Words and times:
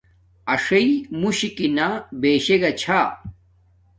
اݽݵ 0.53 0.87
موݽکانہ 1.21 1.87
بشے 2.21 2.55
گا 2.61 2.71
چھا 2.81 2.99